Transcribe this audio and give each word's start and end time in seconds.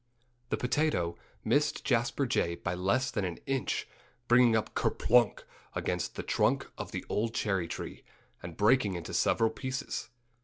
The 0.49 0.57
potato 0.57 1.15
missed 1.45 1.85
Jasper 1.85 2.25
Jay 2.25 2.55
by 2.55 2.73
less 2.73 3.11
than 3.11 3.23
an 3.23 3.37
inch, 3.45 3.87
bringing 4.27 4.55
up 4.55 4.73
kerplunk! 4.73 5.43
against 5.75 6.15
the 6.15 6.23
trunk 6.23 6.65
of 6.75 6.91
the 6.91 7.05
old 7.07 7.35
cherry 7.35 7.67
tree, 7.67 8.03
and 8.41 8.57
breaking 8.57 8.95
into 8.95 9.13
several 9.13 9.51
pieces. 9.51 10.09